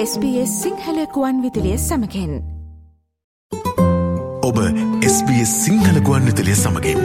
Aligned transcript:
SBS 0.00 0.50
සිංහලකුවන් 0.62 1.38
විදිලිය 1.42 1.76
සමකෙන් 1.76 2.34
ඔබ 4.42 4.58
SBS 5.06 5.52
සිංහලකුවන් 5.62 6.26
විතලිය 6.26 6.54
සමගින්. 6.54 7.00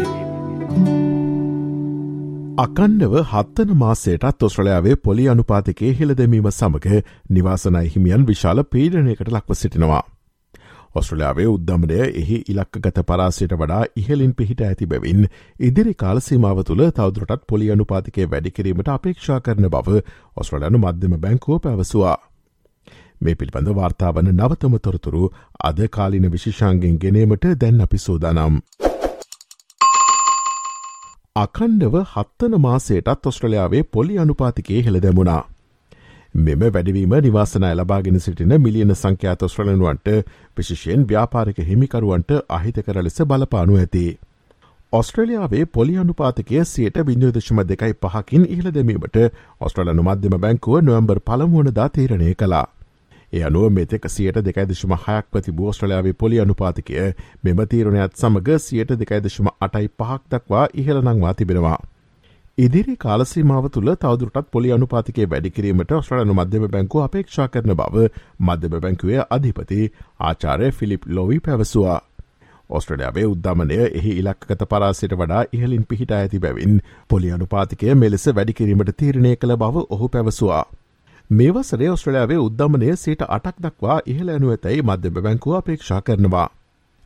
අකණ්ඩව 2.57 3.15
හත්තන 3.23 3.71
මාසයටත් 3.77 4.43
ඔස්ට්‍රලයාාවේ 4.43 4.95
පොලි 4.97 5.25
අනුපාතිකේ 5.29 5.93
හෙළ 5.99 6.15
දෙමීම 6.17 6.49
සමඟ 6.51 6.99
නිවාසනයි 7.29 7.89
හිමියන් 7.95 8.27
විශාල 8.27 8.63
පීඩනයකට 8.65 9.31
ලක්ව 9.31 9.55
සිටිනවා. 9.55 10.03
ඔස්ට්‍රලයාාවේ 10.95 11.47
උද්ධමනය 11.47 11.97
එහි 12.01 12.37
ඉලක්කගත 12.47 12.99
පරාසයට 13.07 13.55
වඩා 13.55 13.79
ඉහලින් 13.95 14.35
පිහිට 14.35 14.61
ඇති 14.61 14.89
බැවින් 14.91 15.25
ඉදිරි 15.61 15.95
කාලසීමාව 15.95 16.61
තුළ 16.63 16.85
තවදුරටත් 16.91 17.49
පොලි 17.49 17.71
අනුපාතිකය 17.71 18.29
වැඩිකිරීමට 18.29 18.93
අපේක්ෂා 18.95 19.39
කරන 19.41 19.67
බව 19.69 20.03
ඔස්ට්‍රලයනු 20.37 20.83
මධ්‍යම 20.83 21.17
බැංකෝ 21.19 21.59
පැවසවා. 21.59 22.15
මේ 23.23 23.35
පිළිබඳ 23.35 23.69
වාර්තාාවන 23.73 24.29
නවතම 24.31 24.75
තොරතුරු 24.79 25.23
අද 25.63 25.79
කාලින 25.89 26.31
විශෂාන්ගෙන් 26.31 26.97
ගෙනීමට 26.97 27.45
දැන් 27.57 27.81
අපි 27.81 27.99
සෝදානම්. 27.99 28.57
අකණ්ඩව 31.35 31.95
හත්තන 32.07 32.55
මාසයටත් 32.61 33.25
ඔස්ට්‍රලයාාවේ 33.25 33.83
පොලි 33.89 34.19
අනුපාතිකේ 34.19 34.81
හෙළ 34.81 34.99
දැමුණා. 35.01 35.41
මෙම 36.39 36.67
වැඩවීම 36.67 37.15
නිවාසනය 37.19 37.71
ලබාගෙන 37.73 38.19
සිටින 38.19 38.53
මිලියන 38.59 38.93
සංඛ්‍යාත 38.95 39.47
ස්්‍රලනුවන්ට 39.47 40.13
විශෂයෙන් 40.57 41.07
ව්‍යාපාරික 41.07 41.63
හිමිකරුවන්ට 41.63 42.37
අහිතකර 42.49 43.01
ලෙස 43.01 43.19
බලපානු 43.23 43.75
ඇති. 43.77 44.05
ඔස්ට්‍රලියාවේ 44.93 45.65
පොලි 45.67 45.97
අනුපාතකය 45.97 46.63
සියට 46.65 46.97
බිඳදශම 47.03 47.65
දෙකයි 47.65 47.93
පහකින් 48.01 48.47
ඉහළ 48.49 48.71
දෙමීමට 48.73 49.19
ඔස්ට්‍රලනු 49.61 50.03
මධ්‍යම 50.03 50.39
බැංකුව 50.39 50.79
නොවම්බර් 50.83 51.19
පළමුුවනදා 51.21 51.89
තීරණය 51.89 52.33
කලා. 52.35 52.65
ඒ 53.33 53.43
අනුව 53.43 53.71
මෙතෙක් 53.71 54.05
සියට 54.09 54.37
දෙකයිදශම 54.41 54.93
හයක් 54.99 55.31
ප්‍රති 55.31 55.51
බෝස්ට්‍රලයාාවේ 55.53 56.13
පොලි 56.15 56.39
අනුපාතිකය 56.39 57.07
මෙම 57.43 57.63
තීරණයත් 57.67 58.13
සමඟ 58.15 58.59
සියට 58.61 58.93
දෙකයිදශම 58.95 59.49
අටයි 59.59 59.89
පහක් 59.93 60.21
දක්වා 60.31 60.65
ඉහළනංවා 60.75 61.33
තිබෙනවා. 61.33 61.79
ඉදිරි 62.57 62.95
කාලසීමාව 62.97 63.67
තුළ 63.69 63.89
තවදුරටත් 63.95 64.51
පොලි 64.51 64.71
අනුපාතිකේ 64.71 65.25
වැඩිකිරීමට 65.27 65.93
ඔස්ට්‍රලනු 65.93 66.33
මධ්‍යම 66.35 66.67
බැංකු 66.69 67.01
අපේක්ෂා 67.01 67.47
කරන 67.49 67.75
බව 67.75 68.03
මධ්‍යම 68.41 68.75
බැංකුවේ 68.77 69.25
අධිපති 69.29 69.79
ආචාරය 70.21 70.71
ෆිලිප් 70.73 71.09
ලොවී 71.09 71.39
පැවසවා. 71.41 71.99
ඔස්ට්‍රඩයාාවේ 72.69 73.25
උද්ධමනය 73.27 73.79
එහි 73.79 74.13
ඉලක්කත 74.17 74.63
පරාසිට 74.67 75.15
වඩා 75.15 75.43
ඉහලින් 75.53 75.85
පිහිට 75.85 76.13
ඇති 76.13 76.39
බැවින් 76.39 76.79
පොලි 77.09 77.31
අනුපාතිකය 77.31 77.95
මෙලෙස 77.95 78.29
වැඩිකිරීමට 78.31 78.95
තීරණය 78.97 79.35
කළ 79.35 79.57
බව 79.57 79.85
ඔහු 79.89 80.09
පැවසවා. 80.09 80.63
මේවසරේ 81.29 81.87
ඔස්ට්‍රලයාාවේ 81.89 82.41
උද්ධමනය 82.45 82.95
සීට 83.01 83.21
අටක් 83.35 83.61
දක්වා 83.63 83.95
ඉහල 84.13 84.27
ඇනු 84.33 84.49
ඇතැයි 84.53 84.83
මධ්‍යම 84.89 85.15
බැංකුව 85.17 85.55
අපේක්ෂා 85.59 86.01
කරනවා. 86.01 86.49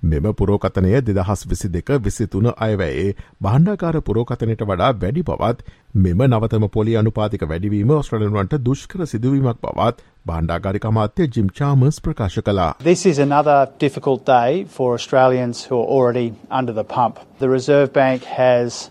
මෙම 0.02 0.26
පුරෝකතනය 0.40 0.92
දෙදහස් 1.02 1.44
විසි 1.52 1.70
දෙක 1.76 1.92
විසිතුන 2.06 2.50
අයවැයේ 2.66 3.14
බණ්ඩාකාර 3.44 4.02
පුරෝකතනයට 4.10 4.66
වඩා 4.72 4.90
වැඩි 5.04 5.24
පවත් 5.30 5.64
මෙම 6.06 6.26
නවතම 6.28 6.68
පොලි 6.76 6.98
අනුපාතික 7.04 7.48
වැඩිවීම 7.52 7.96
ඔස්ට්‍රලන්වන්ට 8.00 8.58
දුෂ්කර 8.66 9.06
සිදුවීමක් 9.14 9.62
පවත් 9.62 10.04
බණ්ඩාකාරික 10.26 10.90
අමාත්‍ය 10.92 11.30
ජිම් 11.30 11.56
චාමස් 11.62 12.02
ප්‍රකාශ 12.02 12.42
කලා. 12.42 12.70
This 12.84 13.06
is 13.06 13.20
another 13.20 13.60
difficult 13.80 14.26
day 14.26 14.66
for 14.66 14.92
Australians 14.94 15.66
who 15.70 15.80
are 15.80 15.90
already 15.98 16.28
under 16.52 16.74
the 16.74 16.88
pump. 16.98 17.26
The 17.40 17.50
Reserve 17.50 17.94
Bank 17.94 18.30
has 18.38 18.84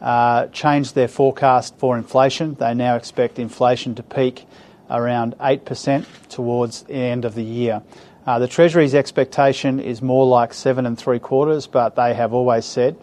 uh, 0.00 0.46
changed 0.46 0.94
their 0.94 1.08
forecast 1.08 1.76
for 1.78 1.96
inflation. 1.96 2.54
They 2.54 2.74
now 2.74 2.96
expect 2.96 3.38
inflation 3.38 3.94
to 3.96 4.02
peak 4.02 4.46
around 4.90 5.36
8% 5.38 6.06
towards 6.28 6.82
the 6.82 6.94
end 6.94 7.24
of 7.24 7.34
the 7.34 7.42
year. 7.42 7.82
Uh, 8.26 8.38
the 8.38 8.48
Treasury's 8.48 8.94
expectation 8.94 9.80
is 9.80 10.02
more 10.02 10.26
like 10.26 10.52
seven 10.52 10.86
and 10.86 10.98
three 10.98 11.18
quarters, 11.18 11.66
but 11.66 11.96
they 11.96 12.14
have 12.14 12.34
always 12.34 12.64
said 12.64 12.96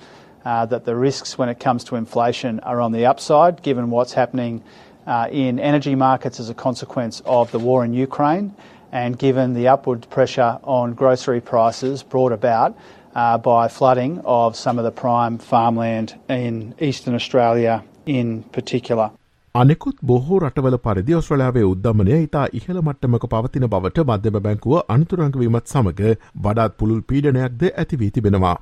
uh, 0.45 0.65
that 0.67 0.85
the 0.85 0.95
risks 0.95 1.37
when 1.37 1.49
it 1.49 1.59
comes 1.59 1.83
to 1.85 1.95
inflation 1.95 2.59
are 2.59 2.79
on 2.79 2.91
the 2.91 3.05
upside, 3.07 3.61
given 3.63 3.89
what's 3.89 4.13
happening 4.13 4.63
uh, 5.07 5.27
in 5.31 5.59
energy 5.59 5.95
markets 5.95 6.39
as 6.39 6.49
a 6.49 6.53
consequence 6.53 7.21
of 7.25 7.51
the 7.51 7.59
war 7.59 7.83
in 7.83 7.93
Ukraine, 7.93 8.55
and 8.91 9.17
given 9.17 9.53
the 9.53 9.67
upward 9.67 10.07
pressure 10.09 10.59
on 10.63 10.93
grocery 10.93 11.41
prices 11.41 12.03
brought 12.03 12.31
about 12.31 12.77
uh, 13.15 13.37
by 13.39 13.67
flooding 13.69 14.21
of 14.25 14.55
some 14.55 14.77
of 14.79 14.85
the 14.85 14.95
prime 15.03 15.37
farmland 15.41 16.15
in 16.29 16.73
eastern 16.79 17.15
Australia 17.15 17.83
in 18.07 18.43
particular. 18.51 19.09
අනෙකුත් 19.55 19.97
බොහෝ 20.03 20.39
රටවල 20.39 20.77
පරිදි 20.85 21.15
ඔස්ට්‍රලයාාවේ 21.15 21.65
උද්ධමනය 21.65 22.15
ඉතා 22.17 22.45
ඉහළ 22.53 22.79
මට්ටමක 22.81 23.27
පවතින 23.33 23.67
බවට 23.67 24.05
මධ්‍යම 24.09 24.39
බැංකුව 24.47 24.73
අනතුරංගවීමත් 24.95 25.73
සමඟ 25.73 26.01
වඩාත් 26.45 26.77
පුළුල් 26.79 27.03
පීඩනයක්ද 27.11 27.63
ඇතිවී 27.73 28.11
තිබෙනවා. 28.11 28.57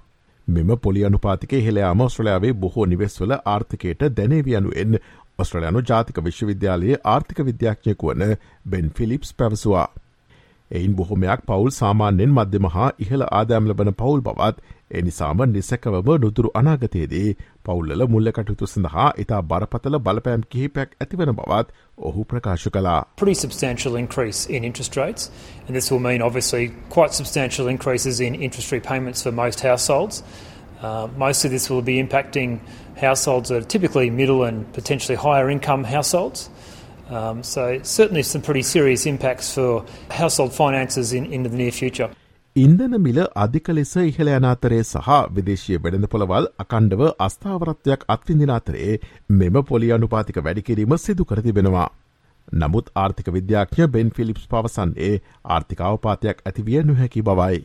මෙම 0.47 0.71
පොලි 0.77 1.05
අනුපාතික 1.05 1.57
හෙළයාම 1.67 2.05
ඔස්ට්‍රලයාාවේ 2.07 2.53
බොහෝ 2.63 2.85
නිවෙස්වල 2.85 3.35
ආර්ථකයට 3.45 4.07
දැනේවියනුවෙන් 4.17 4.99
ඔස්ට්‍රලයානු 5.39 5.81
ජාතික 5.89 6.23
විශ්වවිද්‍යාලයේ 6.25 6.97
ආර්ථික 7.05 7.45
විද්‍යාඥයකු 7.45 8.09
වන 8.09 8.35
බෙන් 8.69 8.91
ෆිලිප්ස් 8.97 9.33
පැවසවා. 9.33 9.87
එයින් 10.71 10.95
බොහොමයක් 10.95 11.41
පවුල් 11.47 11.69
සාමාන්‍යෙන් 11.71 12.31
මධ්‍යම 12.31 12.67
හා 12.67 12.91
ඉහළ 12.99 13.23
ආදෑම් 13.31 13.67
ලබන 13.67 13.91
පවුල් 13.93 14.21
බවත් 14.21 14.61
එනිසාම 14.91 15.43
නිසැකවම 15.47 16.09
නුදුරු 16.17 16.49
අනාගතයේදී 16.53 17.29
පවුල්ල 17.65 18.05
මුල්ල 18.07 18.31
කටයුතු 18.31 18.67
සඳහා 18.67 19.09
ඉතා 19.17 19.41
බරපතල 19.43 19.97
බලපෑම් 19.99 20.45
කිහිපයක් 20.49 20.95
ඇතිවන 20.99 21.33
බවත් 21.33 21.67
ඔහු 21.97 22.25
ප්‍රකාශ 22.25 22.67
කලා. 22.69 23.01
Pretty 23.15 23.35
substantial 23.35 23.95
increase 23.95 24.41
in 24.49 24.63
interest 24.63 24.97
rates 24.97 25.31
and 25.67 25.75
this 25.75 25.91
will 25.91 25.99
mean 25.99 26.21
obviously 26.21 26.63
quite 26.89 27.13
substantial 27.13 27.67
increases 27.67 28.19
in 28.19 28.35
interest 28.37 28.71
repayments 28.71 29.23
for 29.23 29.31
most 29.33 29.61
households. 29.61 30.23
Uh, 30.83 31.07
most 31.17 31.45
of 31.45 31.51
this 31.51 31.69
will 31.69 31.81
be 31.83 31.97
impacting 32.03 32.59
households 32.97 33.49
that 33.49 33.57
are 33.57 33.69
typically 33.69 34.09
middle 34.11 34.43
and 34.43 34.71
potentially 34.73 35.17
higher 35.17 35.49
income 35.49 35.83
households. 35.85 36.49
Um, 37.09 37.43
so 37.43 37.79
certainly 37.83 38.23
some 38.23 38.41
pretty 38.41 38.61
serious 38.63 39.05
impacts 39.05 39.53
for 39.53 39.85
household 40.11 40.53
finances 40.53 41.13
in, 41.13 41.25
in 41.27 41.43
the 41.43 41.49
near 41.49 41.71
future. 41.71 42.09
ඉන්දන 42.55 42.95
මිල 43.01 43.19
අධික 43.35 43.69
ලෙස 43.69 43.91
ඉහළ 43.99 44.29
යන 44.29 44.45
අතරේ 44.45 44.81
සහ 44.83 45.15
විදේශය 45.37 45.77
වෙළඳ 45.85 46.07
පොළවල් 46.07 46.47
අකණ්ඩව 46.59 47.01
අස්ථාවරත්වයක් 47.19 48.05
අත්විඳින 48.07 48.53
අතරේ 48.57 48.99
මෙම 49.31 49.59
පොලි 49.63 49.91
අනුපාතික 49.91 50.37
වැඩිකිරීම 50.37 50.93
සිදු 50.97 51.25
කර 51.25 51.41
තිබෙනවා. 51.41 51.89
නමුත් 52.53 52.91
ආර්ථික 52.95 53.33
විද්‍යාඥ 53.33 53.87
බෙන් 53.87 54.11
ෆිලිප්ස් 54.11 54.47
පවසන්නේ 54.47 55.13
ආර්ථිකාවපාතයක් 55.45 56.45
ඇතිවිය 56.45 56.83
නොහැකි 56.83 57.21
බවයි. 57.21 57.59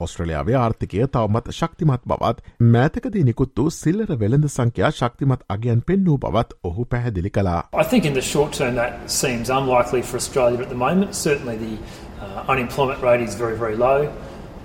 ඔස්ට්‍රලයාාවේ 0.00 0.56
ආර්ථිකය 0.62 1.06
තවමත් 1.16 1.52
ශක්තිමත් 1.58 2.06
බවත් 2.12 2.38
මෑතකදී 2.74 3.24
නිකුත් 3.28 3.52
වූ 3.58 3.70
සිල්ලර 3.78 4.10
වෙළඳ 4.22 4.48
සංඛ්‍යා 4.56 4.90
ශක්තිමත් 4.98 5.46
අගයන් 5.56 5.82
පෙන්වූ 5.90 6.16
බවත් 6.24 6.58
ඔහු 6.70 6.84
පැහැදිලි 6.94 7.30
කලා. 7.30 7.62
I 7.82 7.84
think 7.92 8.04
in 8.10 8.14
the 8.14 8.26
short 8.32 8.52
term 8.60 8.74
that 8.82 8.92
seems 9.20 9.50
unlikely 9.60 10.02
for 10.02 10.16
Australia 10.22 10.60
at 10.66 10.70
the 10.74 10.80
moment. 10.86 11.14
Certainly 11.14 11.56
the 11.64 11.74
uh, 11.76 12.52
unemployment 12.54 13.00
rate 13.08 13.24
is 13.28 13.34
very, 13.44 13.56
very 13.64 13.76
low. 13.76 13.98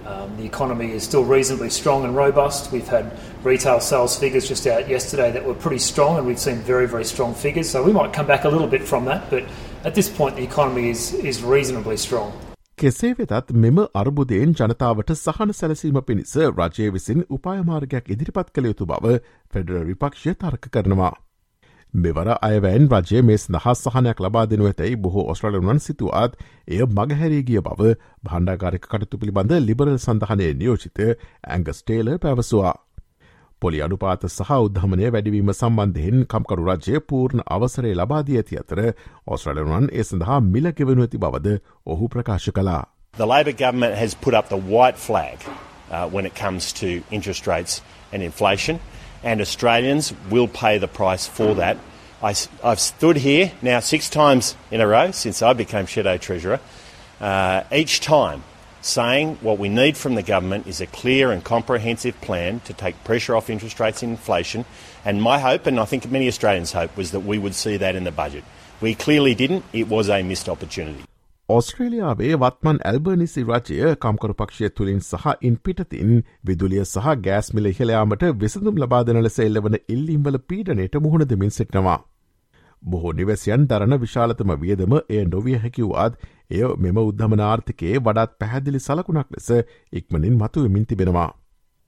Um, 0.08 0.30
the 0.38 0.46
economy 0.46 0.90
is 0.98 1.04
still 1.04 1.26
reasonably 1.36 1.70
strong 1.70 2.06
and 2.08 2.16
robust. 2.16 2.72
We've 2.72 2.88
had 2.88 3.06
retail 3.44 3.80
sales 3.82 4.18
figures 4.18 4.48
just 4.48 4.66
out 4.66 4.88
yesterday 4.88 5.30
that 5.32 5.44
were 5.44 5.58
pretty 5.66 5.80
strong, 5.80 6.18
and 6.18 6.26
we've 6.26 6.40
seen 6.40 6.60
very, 6.74 6.88
very 6.88 7.04
strong 7.04 7.34
figures. 7.46 7.70
So 7.70 7.84
we 7.84 7.92
might 7.92 8.14
come 8.14 8.26
back 8.26 8.46
a 8.46 8.50
little 8.50 8.72
bit 8.76 8.84
from 8.84 9.04
that, 9.06 9.30
but 9.30 9.44
at 9.84 9.96
this 9.96 10.10
point, 10.10 10.38
the 10.38 10.44
economy 10.44 10.90
is, 10.90 11.14
is 11.14 11.44
reasonably 11.44 11.98
strong. 11.98 12.32
කෙසේ 12.83 13.15
වෙතත් 13.17 13.51
මෙම 13.55 13.77
අර්බුදයෙන් 13.95 14.55
ජනතාවට 14.55 15.11
සහන 15.15 15.53
සැලසීම 15.55 15.99
පිණිස 16.03 16.33
රජය 16.39 16.89
විසින් 16.91 17.21
උපායමාර්ගයක් 17.31 18.09
ඉදිරිපත් 18.09 18.49
කළ 18.51 18.67
යුතු 18.67 18.87
බව 18.87 19.13
ෆෙඩර 19.53 19.85
විපක්ෂය 19.85 20.35
තර්ක 20.37 20.67
කරනවා. 20.69 21.13
මෙවර 21.95 22.29
අයවැන් 22.41 22.89
රජය 22.93 23.23
මේ 23.23 23.39
සඳහස් 23.39 23.85
සහනයක් 23.87 24.21
ලබා 24.21 24.45
දෙනු 24.47 24.67
ඇතැයි 24.67 24.99
බොහෝ 24.99 25.27
ඔස්ට්‍රලනුවන් 25.31 25.81
සිතුවත් 25.81 26.35
එය 26.69 26.83
මගහැරේගිය 26.91 27.61
බව 27.61 27.95
භණ්ඩාගාරික 28.25 28.89
කටතු 28.89 29.19
පිළිබඳ 29.19 29.55
ලිබරල් 29.61 29.99
සඳහනය 29.99 30.49
නියෝජිත 30.55 30.99
ඇංගස්ටේල 31.05 32.13
පැවසවා. 32.19 32.75
පොලි 33.63 33.83
අනුපාත 33.87 34.25
සහ 34.29 34.51
උද්ධමනය 34.59 35.11
වැඩිවීම 35.15 35.51
සම්බන්ධයෙන් 35.53 36.25
කම්කරු 36.33 36.63
රජය 36.69 37.01
පූර්ණ 37.11 37.43
අවසරේ 37.57 37.93
ලබාදී 38.01 38.39
ඇති 38.41 38.59
අතර 38.63 38.81
ඔස්ට්‍රලනුවන් 39.35 39.87
ඒ 39.93 40.05
සඳහා 40.09 40.39
මිලගෙවනු 40.55 41.05
ඇති 41.05 41.23
බවද 41.25 41.55
ඔහු 41.87 42.09
ප්‍රකාශ 42.15 42.49
කලා. 42.59 42.83
The 43.17 43.27
Labor 43.27 43.55
government 43.65 43.95
has 43.95 44.15
put 44.25 44.35
up 44.35 44.49
the 44.49 44.61
white 44.75 44.99
flag 45.07 45.39
uh, 45.47 46.07
when 46.15 46.27
it 46.27 46.35
comes 46.35 46.73
to 46.81 46.89
interest 47.11 47.47
rates 47.47 47.83
and 48.13 48.23
inflation, 48.23 48.81
and 49.25 49.41
Australians 49.41 50.13
will 50.31 50.49
pay 50.63 50.75
the 50.79 50.93
price 51.01 51.27
for 51.39 51.55
that. 51.55 51.77
I, 52.23 52.35
have 52.63 52.81
stood 52.81 53.17
here 53.19 53.53
now 53.63 53.81
six 53.81 54.09
times 54.09 54.57
in 54.71 54.81
a 54.81 54.87
row 54.87 55.11
since 55.11 55.43
I 55.43 55.53
became 55.53 55.87
Shadow 55.87 56.17
Treasurer. 56.19 56.61
Uh, 57.21 57.63
each 57.73 58.01
time 58.01 58.43
saying 58.83 59.39
what 59.41 59.59
we 59.59 59.69
need 59.69 59.97
from 59.97 60.15
the 60.17 60.23
government 60.23 60.67
is 60.67 60.81
a 60.81 60.87
clear 60.89 61.31
and 61.33 61.43
comprehensive 61.45 62.21
plan 62.21 62.61
to 62.61 62.73
take 62.75 63.03
pressure 63.05 63.37
off 63.37 63.49
interest 63.49 63.81
rates 63.81 64.03
and 64.03 64.13
inflation. 64.13 64.65
And 65.05 65.23
my 65.23 65.39
hope, 65.39 65.67
and 65.67 65.81
I 65.81 65.85
think 65.85 66.11
many 66.11 66.29
Australians' 66.29 66.73
hope, 66.73 66.97
was 66.97 67.13
that 67.13 67.21
we 67.21 67.39
would 67.39 67.55
see 67.55 67.77
that 67.77 67.95
in 67.95 68.05
the 68.05 68.13
budget. 68.13 68.45
We 68.81 68.95
clearly 68.97 69.35
didn't. 69.35 69.65
It 69.73 69.89
was 69.89 70.11
a 70.11 70.23
missed 70.23 70.49
opportunity. 70.49 71.05
ඔස්ට්‍රේලියාවේ 71.49 72.35
වත්මන් 72.35 72.79
ඇල්බර්නිසි 72.89 73.43
රජය 73.43 73.95
කම්කරු 74.05 74.35
පක්ෂය 74.35 74.69
තුළින් 74.71 75.01
සහ 75.01 75.25
ඉන් 75.43 75.57
පිටතින් 75.65 76.13
විදුලිය 76.47 76.85
සහ 76.85 77.09
ගෑස්මිල 77.27 77.67
ඉහලයාමට 77.67 78.25
විසඳුම් 78.45 78.79
ලබාදන 78.83 79.21
ලෙස 79.23 79.39
එල්ලවන 79.47 79.77
ඉල්ලිම්වල 79.89 80.39
පීඩනයට 80.49 80.97
මුහුණ 81.07 81.29
දෙමින් 81.29 81.51
සිටනවා. 81.51 81.99
බොහෝ 82.83 83.13
නිවැසියන් 83.13 83.67
දරන 83.67 83.99
විශාලතම 83.99 84.55
වියදම 84.59 84.97
එය 85.09 85.25
නොවිය 85.27 85.59
හැකිවවාත් 85.59 86.19
එය 86.51 86.65
මෙම 86.79 86.99
උද්ධමනාර්ථකයේ 87.01 88.01
වඩාත් 88.01 88.35
පැහැදිලි 88.39 88.81
සලකුණක් 88.81 89.31
ලෙස 89.31 89.49
ඉක්මනින් 89.93 90.37
මතුවමින් 90.37 90.87
තිබෙනවා. 90.87 91.31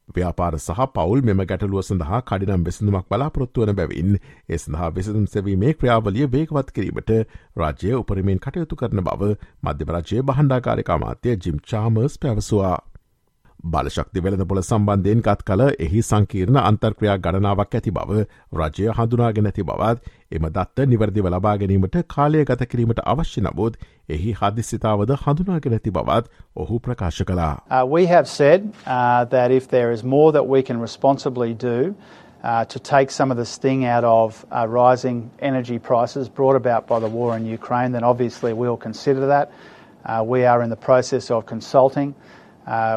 ව්‍යාපාර 0.09 0.59
සහ 0.59 0.87
පවුල් 0.95 1.23
මෙම 1.23 1.41
ගැටලුව 1.43 1.83
සඳහා 1.83 2.21
කඩිනම් 2.23 2.65
වෙසඳුමක් 2.65 3.07
බලාපොරොත්තුවන 3.09 3.75
බැවින් 3.75 4.19
ඒ 4.49 4.59
සඳහා 4.59 4.91
වෙසඳම් 4.93 5.27
සැවීමේ 5.27 5.75
ක්‍රියාවලිය 5.75 6.27
වේගවත් 6.29 6.73
කිරීමට 6.73 7.13
රාජ්‍යය 7.57 7.95
උපරිමෙන් 7.97 8.41
කටයුතු 8.41 8.77
කරන 8.77 9.01
බව 9.03 9.31
මධ්‍යම 9.63 9.95
රජයේ 9.97 10.23
බහන්ඩාකාරකාමාත්‍යය 10.25 11.37
ජිම් 11.39 11.63
චාමර්ස් 11.65 12.19
පැවසවා. 12.19 12.79
බලශක්ති 13.65 14.23
වෙළඳ 14.25 14.45
පොළ 14.49 14.61
සම්බන්ධයෙන් 14.61 15.21
ගත් 15.27 15.45
කල 15.49 15.63
එහි 15.85 16.01
සංකීර්ණ 16.09 16.59
අන්තර්ක්‍රයා 16.61 17.17
ගණනාවක් 17.27 17.77
ඇති 17.79 17.93
බව 17.99 18.25
රජය 18.61 18.91
හඳුනාගෙන 18.99 19.49
ඇති 19.51 19.65
බවත් 19.71 20.11
එම 20.39 20.49
දත්ත 20.57 20.87
නිවැරදිව 20.91 21.29
ලබා 21.35 21.55
ගැනීමට 21.63 21.97
කාලය 22.15 22.43
ගත 22.51 22.69
කිරීමට 22.73 23.01
අවශ්‍ය 23.13 23.45
නබෝත් 23.47 23.79
එහි 24.17 24.35
හදිසිතාවද 24.41 25.15
හඳුනාගෙන 25.23 25.77
ඇති 25.79 25.95
බවත් 25.99 26.29
ඔහු 26.57 26.81
ප්‍රකාශ 26.89 27.23
කලා. 27.23 27.49
Uh, 27.71 27.87
we 27.95 28.05
have 28.07 28.29
said 28.29 28.69
uh, 28.87 29.25
that 29.37 29.51
if 29.51 29.69
there 29.69 29.91
is 29.93 30.05
more 30.05 30.29
that 30.33 30.47
we 30.47 30.63
can 30.63 30.85
responsibly 30.89 31.55
do 31.55 31.79
uh, 32.45 32.65
to 32.67 32.79
take 32.79 33.11
some 33.11 33.31
of 33.31 33.39
the 33.39 33.49
sting 33.55 33.87
out 33.87 34.05
of 34.05 34.45
uh, 34.53 34.67
rising 34.69 35.25
energy 35.41 35.79
prices 35.79 36.29
brought 36.29 36.61
about 36.63 36.87
by 36.87 37.01
the 37.07 37.13
war 37.19 37.33
in 37.39 37.47
Ukraine, 37.47 37.93
then 37.93 38.05
obviously 38.05 38.53
we'll 38.53 38.83
consider 38.89 39.27
that. 39.35 39.51
Uh, 40.05 40.23
we 40.23 40.45
are 40.45 40.63
in 40.63 40.69
the 40.69 40.83
process 40.89 41.31
of 41.31 41.47
consulting 41.47 42.15
Uh, 42.15 42.44